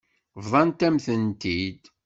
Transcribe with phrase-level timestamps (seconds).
[0.43, 1.83] Bḍant-am-tent-id.